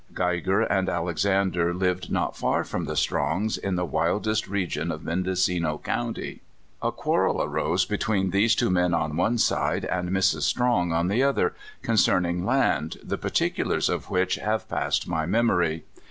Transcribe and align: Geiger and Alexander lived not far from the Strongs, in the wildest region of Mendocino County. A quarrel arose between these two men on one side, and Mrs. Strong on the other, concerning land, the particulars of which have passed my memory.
Geiger 0.15 0.61
and 0.61 0.89
Alexander 0.89 1.75
lived 1.75 2.11
not 2.11 2.35
far 2.35 2.63
from 2.63 2.85
the 2.85 2.95
Strongs, 2.95 3.55
in 3.55 3.75
the 3.75 3.85
wildest 3.85 4.47
region 4.47 4.91
of 4.91 5.03
Mendocino 5.03 5.77
County. 5.77 6.41
A 6.81 6.91
quarrel 6.91 7.39
arose 7.43 7.85
between 7.85 8.31
these 8.31 8.55
two 8.55 8.71
men 8.71 8.95
on 8.95 9.15
one 9.15 9.37
side, 9.37 9.85
and 9.85 10.09
Mrs. 10.09 10.41
Strong 10.41 10.91
on 10.91 11.07
the 11.07 11.21
other, 11.21 11.53
concerning 11.83 12.47
land, 12.47 12.97
the 13.03 13.19
particulars 13.19 13.89
of 13.89 14.09
which 14.09 14.37
have 14.37 14.67
passed 14.67 15.07
my 15.07 15.27
memory. 15.27 15.83